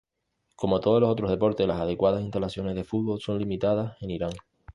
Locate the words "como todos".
0.55-0.99